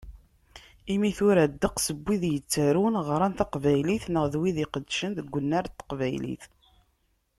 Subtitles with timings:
[0.93, 5.71] Imi tura ddeqs n wid yettarun, ɣran taqbaylit neɣ d wid iqeddcen deg unnar n
[5.77, 6.43] teqbaylit